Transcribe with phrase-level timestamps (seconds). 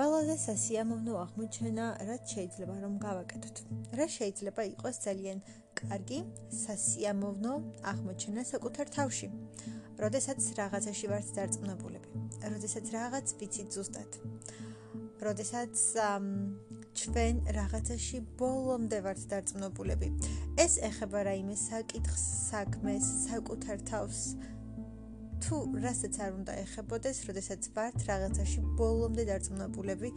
[0.00, 3.56] ყველაზე სასიამოვნო აღმოჩენა, რაც შეიძლება რომ გავაკეთოთ.
[3.98, 5.38] რა შეიძლება იყოს ძალიან
[5.80, 6.18] კარგი,
[6.64, 7.52] სასიამოვნო
[7.92, 9.28] აღმოჩენა საკუთარ თავში.
[10.00, 12.08] როდესაც რაღაცაში ვართ დარწმუნებულები.
[12.52, 14.10] როდესაც რაღაც ვიცით ზუსტად.
[15.26, 15.74] როდესაც
[17.00, 20.08] ჩვენ რაღაცაში ბოლომდე ვართ დარწმუნებულები.
[20.64, 24.20] ეს ეხება რაიმე საკითხს, საქმეს, საკუთარ თავს,
[25.40, 30.10] თუ რასაც არ უნდა ეხებოდეს, როდესაც ვართ რაღაცაში ბოლომდე დარწმუნებულები,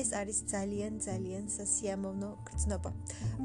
[0.00, 2.90] ეს არის ძალიან ძალიან სასიამოვნო გრძნობა.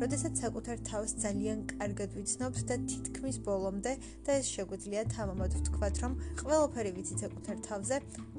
[0.02, 3.94] როდესაც საკუთარ თავს ძალიან კარგად ვიცნობთ და თითქმის ბოლომდე
[4.26, 7.96] და ეს შეგვიძლია თამამად ვთქვათ, რომ ყველაფერი ვიცით საკუთარ თავზე,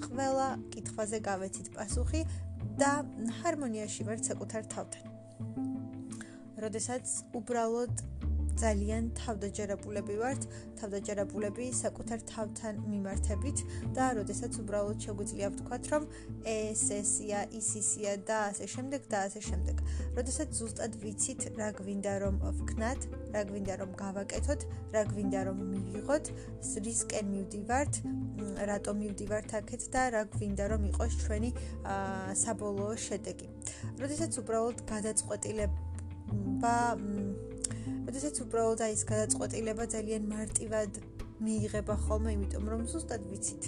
[0.09, 2.23] ყველა კითხვაზე გავეცით პასუხი
[2.81, 2.93] და
[3.41, 5.05] ჰარმონიაში ვართ საკუთარ თავთან.
[6.59, 7.05] როდესაც
[7.39, 7.95] უბრალოდ
[8.59, 10.43] ძალიან თავდაჯერებულები ვართ,
[10.81, 13.59] თავდაჯერებულები საკუთარ თავთან მიმართებით
[13.97, 16.03] და როდესაც უბრალოდ შეგვიძლია ვთქვათ, რომ
[16.43, 19.77] ეს ესია, ის ისია და ასე შემდეგ და ასე შემდეგ.
[20.19, 23.01] როდესაც ზუსტად ვიცით, რა გვინდა რომ ვქნათ,
[23.35, 24.61] რა გვინდა რომ გავაკეთოთ,
[24.95, 26.25] რა გვინდა რომ მივიღოთ,
[26.89, 27.95] რისკენ მივდივართ,
[28.71, 31.51] რატომ მივდივართ აქეთ და რა გვინდა რომ იყოს ჩვენი
[32.43, 33.47] საბოლოო შედეგი.
[34.03, 36.75] როდესაც უბრალოდ გადაწყვეტილება
[38.09, 40.93] როდესაც უბრალოდ აი ეს გადაწყვეტილება ძალიან მარტივად
[41.45, 43.63] მიიღება ხოლმე, იმიტომ რომ ზუსტად ვიცით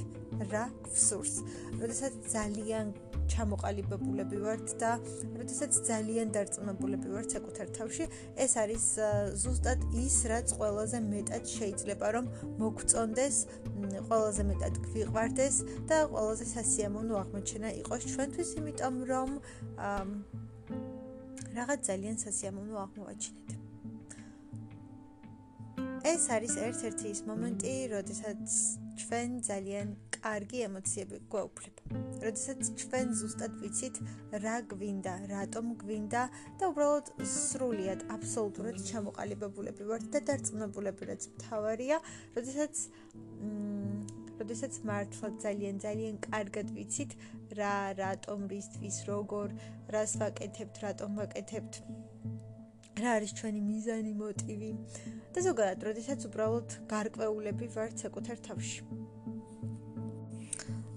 [0.51, 1.35] რა გსურს.
[1.77, 2.87] როდესაც ძალიან
[3.31, 4.91] ჩამოყალიბებულები ვართ და
[5.39, 8.05] როდესაც ძალიან დარწმუნებულები ვართ საკუთარ თავში,
[8.45, 8.87] ეს არის
[9.45, 12.27] ზუსტად ის, რაც ყველაზე მეტად შეიძლება რომ
[12.65, 13.37] მოგწონდეს,
[14.09, 19.29] ყველაზე მეტად გვიყვარდეს და ყველაზე სასიამოვნო აღმოჩენა იყოს ჩვენთვის, იმიტომ რომ
[21.55, 23.60] რაღაც ძალიან სასიამოვნო აღმოვაჩინეთ.
[26.01, 28.53] ეს არის ერთ-ერთი ის მომენტი, როდესაც
[29.01, 31.83] ჩვენ ძალიან კარგი ემოციები გვაუფლება.
[32.25, 34.01] როდესაც ჩვენ ზუსტად ვიცით,
[34.45, 36.23] რა გვინდა, რატომ გვინდა
[36.61, 42.01] და უბრალოდ სრულიად აბსოლუტურად ჩამოყალიბებულები ვართ და დარწმუნებულები რაც მთავარია,
[42.37, 42.75] როდესაც
[44.41, 47.13] როდესაც მართლა ძალიან ძალიან კარგად ვიცით,
[47.61, 49.53] რა, რატომ, რისთვის, როგორ,
[49.93, 51.83] რას ვაკეთებთ, რატომ ვაკეთებთ.
[53.03, 54.71] რა არის ჩვენი მიზანი, მოტივი?
[55.35, 58.81] და ზოგადად, როდესაც უბრალოდ გარკვეულები ვართ საკუთარ თავში.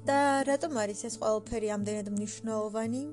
[0.08, 0.18] და
[0.50, 3.04] რატომ არის ეს ყველაფერი ამდენად მნიშვნელოვანი?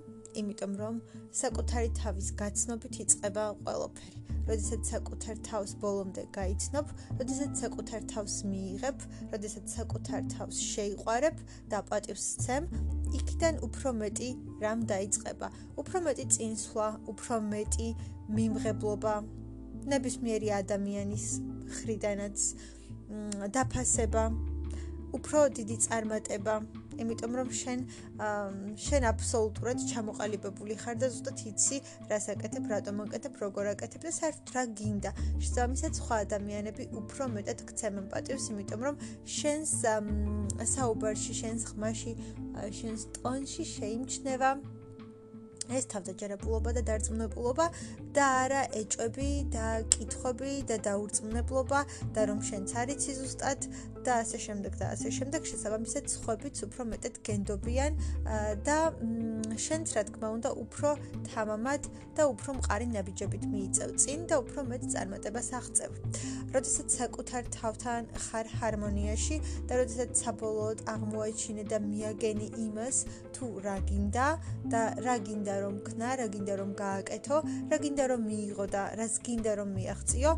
[0.40, 0.94] იმიტომ რომ
[1.42, 4.20] საკუთარი თავის გაცნობით იწყება ყველაფერი.
[4.50, 6.86] როდესაც საკუთარ თავს ბოლომდე გაიცნობ,
[7.20, 8.98] როდესაც საკუთარ თავს მიიღებ,
[9.34, 11.36] როდესაც საკუთარ თავს შეიყვარებ
[11.70, 12.66] და პატივს სცემ,
[13.18, 14.28] იქიდან უფრო მეტი
[14.62, 15.48] რამ დაიწყება.
[15.80, 17.88] უფრო მეტი წინსვლა, უფრო მეტი
[18.36, 19.14] მიმღებლობა,
[19.90, 21.26] ნებისმიერი ადამიანის
[21.76, 22.38] ხრიდანაც
[23.54, 24.24] დაფასება,
[25.16, 26.54] უფრო დიდი წარმატება,
[27.02, 27.84] იმიტომ რომ შენ
[28.86, 31.78] შენ აბსოლუტურად ჩამოყალიბებული ხარ და ზუსტად იცი,
[32.10, 35.10] რას აკეთებ, რატომ აკეთებ, როგორ აკეთებ და საერთოდ რა გინდა.
[35.44, 39.00] შესაბამისად, სხვა ადამიანები უფრო მეტად გცემენ პატივს, იმიტომ რომ
[39.38, 39.72] შენს
[40.74, 42.12] საუბარში, შენს ხმაში,
[42.80, 44.52] შენს ტონში შეიმჩნევა
[45.70, 47.66] ეს თავდაჯერებულობა და დარწმუნებულობა
[48.16, 51.80] და არა ეჭვები და კითხვები და დაურწმუნებლობა
[52.16, 53.68] და რომ შენც არიცი ზუსტად
[54.06, 57.92] და ასე შემდეგ და ასე შემდეგ შესაბამისად ხვებიც უფრო მეტად გენდობიან
[58.66, 58.78] და
[59.66, 60.88] შენც რა თქმა უნდა უფრო
[61.30, 61.82] თამამად
[62.16, 65.90] და უფრო მყარი ნაბიჯებით მიიწევ წინ და უფრო მეტ წარმატებას აღწევ.
[66.54, 69.36] როდესაც საკუთარ თავთან ხარ ჰარმონიაში
[69.70, 72.96] და როდესაც საბოლოოდ აღმოაჩინე და მიაგენი იმას
[73.34, 74.28] თუ რა გინდა
[74.72, 77.36] და რა გინდა რომ ქნა, რა გინდა რომ გააკეთო,
[77.70, 80.30] რა გინდა რომ მიიღო და რას გინდა რომ მიაღწიო,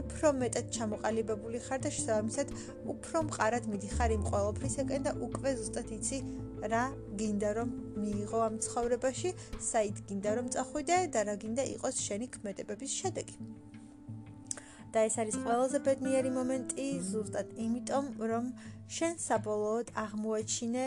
[0.00, 2.52] უფრო მეტად ჩამოყალიბებული ხარ და შესაბამისად
[2.94, 6.18] უფრო მყარად მიდიხარ იმ ყოველფრისაკენ და უკვე ზუსტად იცი
[6.72, 6.84] რა
[7.20, 7.70] გინდა რომ
[8.02, 9.30] მიიღო ამ ცხოვრებაში,
[9.70, 13.36] საით გინდა რომ წახვიდე და რა გინდა იყოს შენი ქმედებების შედეგი.
[14.92, 18.48] და ეს არის ყველაზე ბედნიერი მომენტი ზუსტად იმიტომ რომ
[18.96, 20.86] შენ საბოლოოდ აღმოაჩინე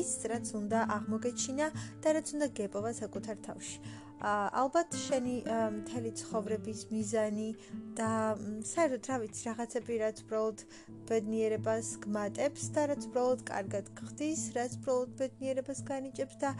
[0.00, 1.66] ის რაც უნდა აღმოგეჩინა
[2.02, 3.76] და რაც უნდა გეპოვა საკუთარ თავში.
[4.20, 5.34] ალბათ შენი
[5.80, 7.48] მთელი ცხოვრების მიზანი
[7.96, 8.36] და
[8.68, 10.64] საერთოდ რა ვიცი რაღაცები რაც უბრალოდ
[11.10, 16.50] ბედნიერებას გმატებს და რაც უბრალოდ კარგად გხდის, რაც უბრალოდ ბედნიერებას განიჭებს და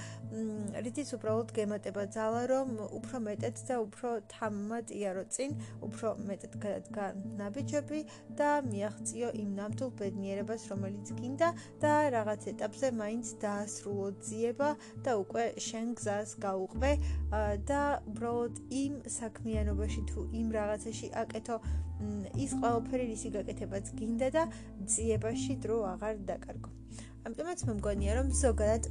[0.86, 5.54] რითიც უბრალოდ გემატება ძალა რომ უფრო მეტად და უფრო თამამად იარო წინ,
[5.84, 7.06] უფრო მეტად გადადგა
[7.40, 8.00] ნაბიჯები
[8.40, 11.48] და მიაღწიო იმ ნამდვილ ბედნიერებას, რომელიც გინდა
[11.84, 14.70] და რაღაც ეტაპზე მაინც დაასრულო ძიება
[15.04, 16.92] და უკვე შენ გზას გაუყვე
[17.70, 21.56] და უბრალოდ იმ საქმიანობაში თუ იმ რაღაცაში აკეთო
[22.44, 24.42] ის ყველაფერი რისი გაკეთებაც გინდა და
[24.92, 26.70] ძიებაში დრო აღარ დაკარგო.
[27.20, 28.86] ამიტომაც მე მგონია რომ ზოგადად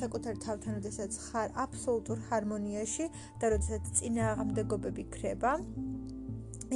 [0.00, 3.06] საკუთარ თავთან შესაძ ხარ აბსოლუტურ ჰარმონიაში
[3.42, 5.52] და როდესაც წინააღმდეგობები ქრება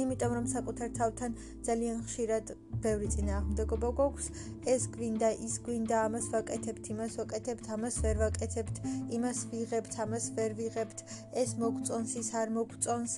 [0.03, 1.31] იმიტომ რომ საკუთარ თავთან
[1.67, 2.45] ძალიან ხშირად
[2.83, 4.25] ბევრი წინააღმდეგობა გვაქვს.
[4.73, 8.75] ეს გვინდა ის გვინდა ამას ვაკეთებთ იმას ვაკეთებთ ამას ვერ ვაკეთებთ
[9.17, 10.99] იმას ვიღებთ ამას ვერ ვიღებთ.
[11.41, 13.13] ეს მოგწონს ის არ მოგწონს.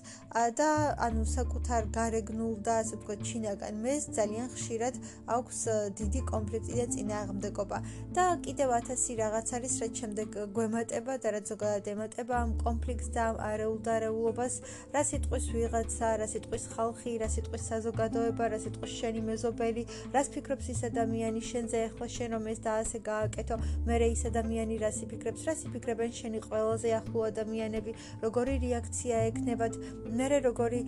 [0.60, 0.70] და
[1.08, 4.96] ანუ საკუთარ გარეგნულ და ასე ვთქვათ ჩინაგან მეს ძალიან ხშირად
[5.38, 5.60] აქვს
[6.00, 7.78] დიდი კონფლიქტი და წინააღმდეგობა.
[8.16, 13.22] და კიდევ 1000 რაღაც არის რაც შემდეგ გვემატება და რაც ზოგადად ემატება ამ კონფლიქტს და
[13.30, 14.56] ამ არეულ დარეულობას
[14.94, 19.84] რა სიტყვის ვიღაცა რა სიტყვის ხალხი, რა სიტყვის საზოგადოება, რა სიტყვის შენი მეზობელი,
[20.16, 23.56] რას ფიქრობს ის ადამიანი შენზე ახლა შენ რომ ეს და ასე გააკეთო,
[23.88, 27.92] მე რე ის ადამიანი რას იფიქრებს, რას იფიქრებენ შენი ყველაზე ახლო ადამიანები,
[28.26, 29.74] როგორი რეაქცია ექნებათ,
[30.18, 30.80] მე რე როგორი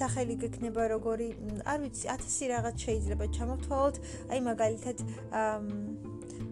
[0.00, 1.28] სახელი გექნება, როგორი,
[1.64, 3.24] არ ვიცი, 1000 რაღაც შეიძლება.
[3.36, 3.96] ჩამოვთვალოთ,
[4.30, 4.96] აი მაგალითად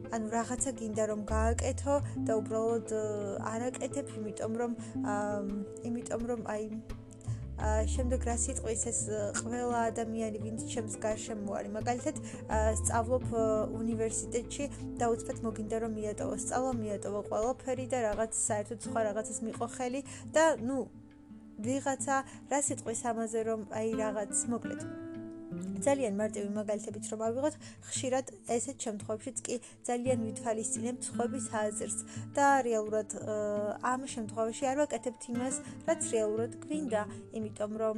[0.08, 1.94] ანუ რაღაცა გინდა რომ გააკეთო
[2.26, 2.88] და უბრალოდ
[3.52, 4.72] არაკეთებ, იმიტომ რომ
[5.88, 6.64] იმიტომ რომ აი
[7.94, 9.00] შემდეგ რა სიტყვის ეს
[9.42, 12.16] ყველა ადამიანი ვინც ჩემს გარშემო არის მაგალითად
[12.82, 13.26] სწავლობ
[13.80, 14.64] უნივერსიტეტში
[15.00, 16.34] და უცბად მოგინდა რომ მიატოვო.
[16.44, 20.00] სწავლა მიატოვო ყველაფერი და რაღაც საერთოდ სხვა რაღაცას მიყო ხელი
[20.34, 20.78] და ნუ
[21.66, 22.16] ვიღაცა
[22.50, 25.07] რა სიტყვის ამაზე რომ აი რაღაც მოკლედ
[25.86, 27.54] ძალიან მარტივი მაგალითებიც რომ ავიღოთ,
[27.88, 29.54] ხშირად ესეთ შემთხვევებშიც კი
[29.88, 31.98] ძალიან ვითვალისწინებთ სხვების აზრს
[32.36, 33.08] და რეალურად
[33.92, 35.56] ამ შემთხვევაში არ ვაკეთებთ იმას,
[35.88, 37.02] რაც რეალურად გვინდა,
[37.38, 37.96] იმიტომ რომ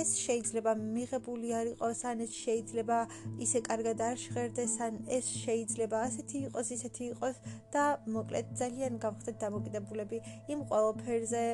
[0.00, 2.98] ეს შეიძლება მიღებული არ იყოს, ან ეს შეიძლება
[3.44, 7.36] ისე კარგად არ ჟღერდეს, ან ეს შეიძლება ასეთი იყოს, ისეთი იყოს
[7.74, 7.84] და
[8.16, 10.18] მოკლედ ძალიან გავხდეთ დამოკიდებულები
[10.52, 11.44] იმ ყველაფერზე,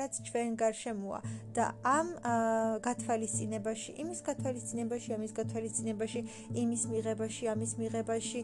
[0.00, 1.20] რაც ჩვენ გარშემოა.
[1.54, 2.10] და ამ
[2.84, 6.20] გათვალისწინებაში იმის გათ გათვალისწინებაში, ამის გათვალისწინებაში,
[6.62, 8.40] იმის მიღებაში, ამის მიღებაში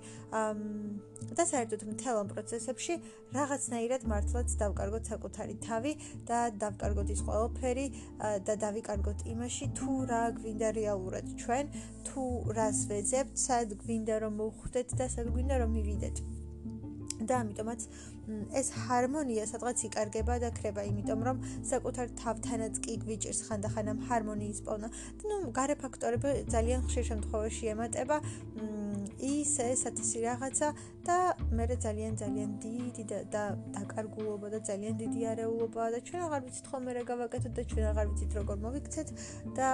[1.37, 2.95] და საერთოდ მთელ ამ პროცესებში
[3.37, 5.93] რაღაცნაირად მართლაც დავკარგოთ საკუთარი თავი
[6.29, 7.87] და დავკარგოთ ის ყველაფერი
[8.47, 11.67] და დავიკარგოთ იმაში თუ რა გვინდა რეალურად ჩვენ,
[12.07, 12.25] თუ
[12.57, 16.36] რას ვეძებთ, სად გვინდა რომ მოვხვდეთ და სად გვინდა რომ მივიდეთ.
[17.21, 17.81] და ამიტომაც
[18.61, 21.37] ეს ჰარმონია სადღაც იკარგება და ქრება, იმიტომ რომ
[21.71, 24.89] საკუთარ თავთანაც კი გვიჭირს ხანდახან ამ ჰარმონიის პოვნა.
[25.27, 28.17] ნუ გარე ფაქტორები ძალიან ხშირ შემთხვევაში ემატება
[29.21, 30.69] ის ეს ათასი რაღაცა
[31.07, 31.19] და
[31.57, 33.43] მე ძალიან ძალიან დიდი და და
[33.77, 38.07] დაკარგულობა და ძალიან დიდი არეულობა და ჩვენ აღარ ვიცით ხოლმე რა გავაკეთოთ და ჩვენ აღარ
[38.11, 39.09] ვიცით როგორ მოვიქცეთ
[39.57, 39.69] და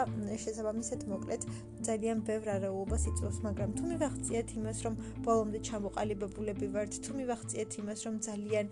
[0.45, 1.43] შესაბამისად მოკლედ
[1.89, 4.95] ძალიან ბევრ არეულობას იწვევს, მაგრამ თუ მივახციეთ იმას, რომ
[5.27, 8.67] ბოლომდე ჩამოყალიბებულები ვართ, თუ მივახციეთ იმას, რომ ძალიან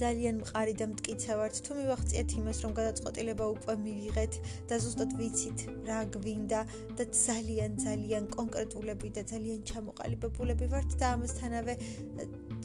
[0.00, 1.54] ძალიან მყარი და მткиცა ვართ.
[1.64, 4.32] თუ მივახციეთ იმას, რომ გადაწყვეტილება უკვე მივიღეთ
[4.68, 5.58] და ზუსტად ვიცით
[5.88, 6.60] რა გვინდა
[6.96, 11.74] და ძალიან ძალიან კონკრეტულები და ძალიან ჩამოყალიბებულები ვართ და ამასთანავე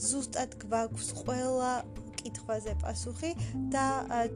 [0.10, 1.72] ზუსტად გვაქვს ყველა
[2.26, 3.32] კითხვაზე პასუხი
[3.76, 3.86] და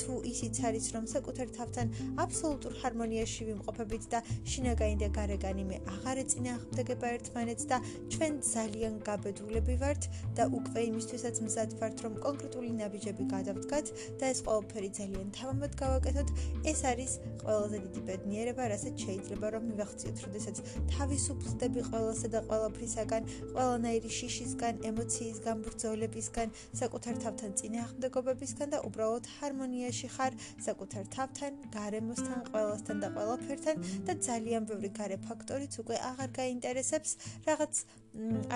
[0.02, 1.88] თუ ისიც არის რომ საკუთარ თავთან
[2.24, 4.20] აბსოლუტურ ჰარმონიაში ვიმყოფებით და
[4.54, 7.78] შინაგანი და გარეგანი მე აღარ ეწინააღმდეგება ერთმანეთს და
[8.14, 14.40] ჩვენ ძალიან გაბედულები ვართ და უკვე იმისთვისაც მზად ვართ რომ კონკრეტული ნაბიჯები გადავდგათ და ეს
[14.46, 16.30] ყველაფერი ძალიან თავამოდ გავაკეთოთ.
[16.72, 17.12] ეს არის
[17.44, 20.56] ყველაზე დიდი ბედნიერება რასაც შეიძლება რომ მივახციოთ როდესაც
[20.94, 23.24] თავისუფლდები ყველასა და ყველაფრისაგან
[23.56, 26.48] ყველანაირი შიშისგან ემოციისგან ბრძოლებისგან
[26.82, 30.34] საკუთარ თავთან წინ წინააღმდეგობებისგან და უბრალოდ ჰარმონიაში ხარ
[30.66, 37.12] საკუთარ თავთან, გარემოსთან, ყველასთან და ყველაფერთან და ძალიან ბევრი გარე ფაქტორიც უკვე აღარ გაინტერესებს.
[37.48, 37.74] რაღაც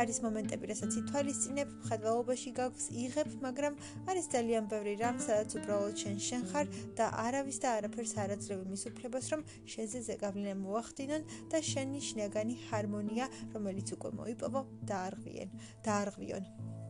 [0.02, 3.74] არის მომენტები, რასაც ითვალისწინებ, ხადვალობაში გაქვს, იღებ, მაგრამ
[4.12, 8.66] არის ძალიან ბევრი რამ, სადაც უბრალოდ შენ შენ ხარ და არავის და არაფერს არ აძლევი
[8.74, 13.26] მის უფლებას, რომ შენზე ზეგავლენა მოახდინონ და შენი შინაგანი ჰარმონია,
[13.56, 15.50] რომელიც უკვე მოიპოვო, დაარღვიენ,
[15.86, 16.83] დაარღვიონ.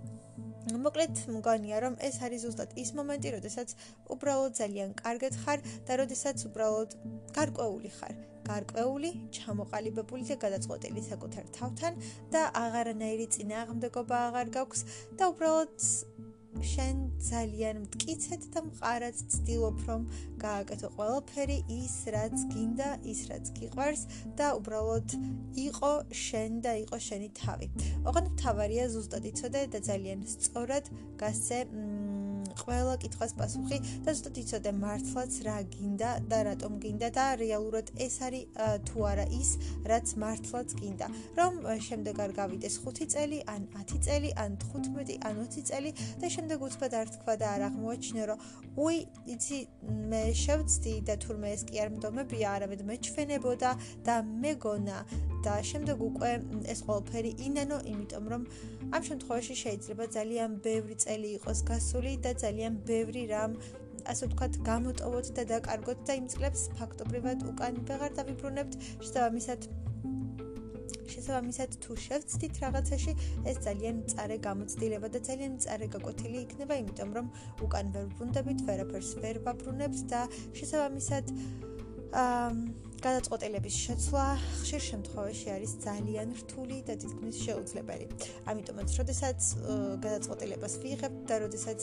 [0.72, 3.76] მოკლედ მგონია რომ ეს არის ზუსტად ის მომენტი, როდესაც
[4.16, 6.96] უბრალოდ ძალიან კარგად ხარ და როდესაც უბრალოდ
[7.36, 8.16] გარკვეული ხარ.
[8.44, 11.94] გარკვეული, ჩამოყალიბებული და გადაწყვეტილი საკუთარ თავთან
[12.34, 14.82] და აღარანაირი წინააღმდეგობა აღარ გაქვს
[15.20, 15.72] და უბრალოდ
[16.62, 20.02] შენ ძალიან მткиცეთ და მყარად ცდილობ რომ
[20.44, 24.04] გააკეთო ყველაფერი ის რაც გინდა, ის რაც გიყვარს
[24.38, 25.18] და უბრალოდ
[25.68, 25.94] იყო
[26.24, 27.68] შენ და იყო შენი თავი.
[28.10, 30.86] ოღონდ თავარია ზუსტად იცოდე და ძალიან სწორად
[31.22, 31.60] გასცე
[32.64, 38.16] ყველა კითხვას პასუხი და ზუსტად იცოდე მართლაც რა გინდა და რატომ გინდა და რეალურად ეს
[38.28, 38.46] არის
[38.88, 39.50] თუ არა ის
[39.92, 41.08] რაც მართლაც გინდა.
[41.40, 41.54] რომ
[41.88, 45.92] შემდეგ არ გავიდეს 5 წელი ან 10 წელი ან 15 ან 20 წელი
[46.22, 48.40] და შემდეგ უცბად არ თქვა და არ აღმოაჩინე რომ
[48.86, 49.00] უი
[49.34, 49.60] იცი
[50.12, 53.72] მე შევწდი და თურმე ეს კი არ მდომებია არამედ მე ჩვენებოდა
[54.08, 54.98] და მეგონა
[55.46, 56.32] და შემდეგ უკვე
[56.74, 58.44] ეს ყველაფერი ინანო, იმიტომ რომ
[58.96, 63.58] ამ შემთხვევაში შეიძლება ძალიან ბევრი წელი იყოს გასული და ძალიან ბევრი რამ
[64.12, 68.74] ასე ვთქვათ, გამოტოვოთ და დაკარგოთ და იმ წლებს ფაქტობრივად უკან ვეღარ დავიბრუნებთ,
[69.04, 69.68] შესაბამისად
[71.14, 73.12] შესაბამისად თუ შევცდით რაღაცაში,
[73.50, 77.28] ეს ძალიან წარე გამოცდილება და ძალიან წარე გაკვეთილი იქნება, იმიტომ რომ
[77.68, 80.22] უკან ვერ ვბრუნდებით, ვერაფერს ვერ ვაბრუნებთ და
[80.58, 81.26] შესაბამისად
[82.24, 82.50] აა
[83.04, 84.26] გადაწყვეტილების შეცვლა
[84.64, 88.06] ხშირ შემთხვევაში არის ძალიან რთული და თითქმის შეუძლებელი.
[88.52, 89.40] ამიტომაც, როდესაც
[90.06, 91.80] გადაწყვეტილებას ვიღებთ და როდესაც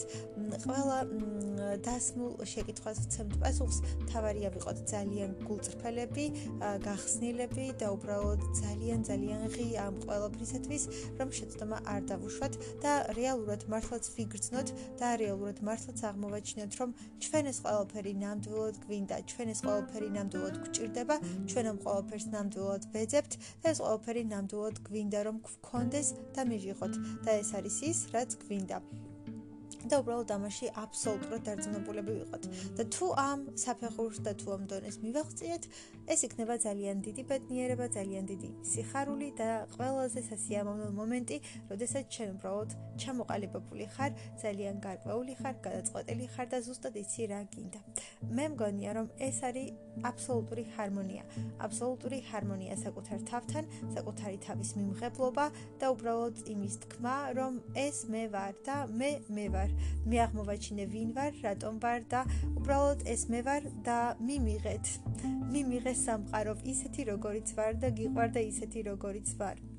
[0.65, 0.97] ყველა
[1.87, 3.77] დასმულ შეკითხვას ვცემთ პასუხს,
[4.11, 6.25] თავარია ვიყოთ ძალიან გულწრფელები,
[6.85, 10.83] გახსნილები და უბრალოდ ძალიან ძალიან ღია ამ ყველაფრისათვის,
[11.19, 14.67] რომ შეცდომა არ დავუშვათ და რეალურად მართლაც ვიგრძნოთ
[14.99, 16.89] და რეალურად მართლაც აღმოვაჩინოთ, რომ
[17.23, 21.15] ჩვენ ეს ყველაფერი ნამდვილად გვინდა, ჩვენ ეს ყველაფერი ნამდვილად გვჭირდება
[21.51, 26.93] ჩვენ ამ ყოველფერს ნამდვილად ვეძებთ და ეს ყოველფერი ნამდვილად გვინდა რომ გქონდეს და მიიღოთ
[27.25, 29.10] და ეს არის ის, რაც გვინდა.
[29.89, 32.43] და უბრალოდ ამაში აბსოლუტურად დარწმუნებულები ვიყოთ.
[32.77, 35.63] და თუ ამ საფეხურს და თუ ამ დონეს მივახციეთ,
[36.13, 41.37] ეს იქნება ძალიან დიდი ბედნიერება, ძალიან დიდი სიხარული და ყველაზე სასიამოვნო მომენტი,
[41.71, 42.69] როდესაც ჩვენ უბრალოდ
[43.01, 44.11] ჩამოყალიბებული ხარ,
[44.43, 47.79] ძალიან გარკვეული ხარ, გადაწყვეტილი ხარ და ზუსტად იცი რა გინდა.
[48.29, 49.71] მე მგონია, რომ ეს არის
[50.07, 51.23] აბსოლუტური ჰარმონია.
[51.65, 55.45] აბსოლუტური ჰარმონია საკუთარ თავთან, საკუთარი თავის მიმღებლობა
[55.81, 59.69] და უბრალოდ იმის თქმა, რომ ეს მე ვარ და მე მე ვარ.
[60.05, 62.21] მე აღმოვაჩინე ვინ ვარ, რატომ ვარ და
[62.57, 64.85] უბრალოდ ეს მე ვარ და მიმიღეთ.
[65.51, 69.70] მიმიღე სამყარო ისეთი როგორიც ვარ და გიყვარდა ისეთი როგორიც ვარ.